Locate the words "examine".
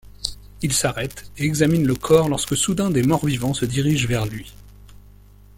1.45-1.85